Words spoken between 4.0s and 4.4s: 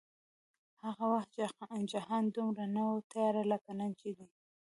دی